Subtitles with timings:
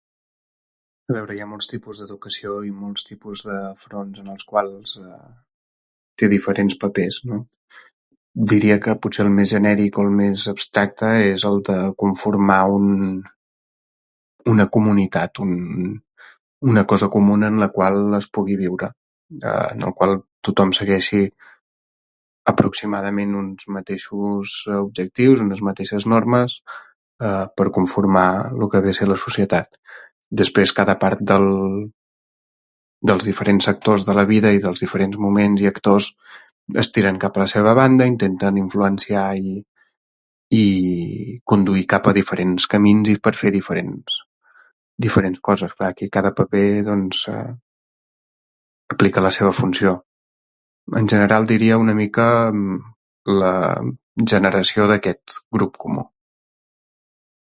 [1.09, 4.93] A veure, hi ha molts tipus d'educació i molts tipus de fronts en els quals
[6.19, 7.41] té diferents papers, no?
[8.53, 12.87] Diria que potser el més genèric o el més abstracte és el de conformar un
[14.51, 15.55] una comunitat, un
[16.71, 18.91] una cosa comuna en la qual es pugui viure,
[19.51, 20.13] en el qual
[20.47, 21.25] tothom segueixi
[22.51, 26.59] aproximadament uns mateixos objectius, unes mateixes normes
[27.21, 29.75] per conformar lo que ve a ser la societat.
[30.41, 31.45] Després, cada part del
[33.09, 36.11] dels diferents actors de la vida i dels diferents moments i actors
[36.81, 39.57] es tiren cap a la seva banda intenten influenciar i
[40.57, 40.61] i
[41.43, 44.21] conduir cap a diferents camins i per fer diferents
[45.01, 45.89] diferents coses, clar.
[45.95, 47.21] Aquí cada paper, doncs,
[48.93, 49.93] aplica la seva funció.
[50.99, 52.25] En general, diria, una mica,
[53.41, 53.53] la
[54.35, 56.03] generació d'aquest grup comú.